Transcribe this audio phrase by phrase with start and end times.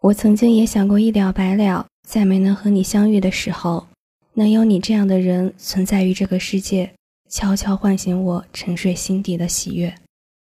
[0.00, 3.88] 我曾经也想过一了百了在没能和你相遇的时候
[4.34, 6.94] 能有你这样的人存在于这个世界
[7.28, 9.92] 悄悄唤醒我沉睡心底的喜悦。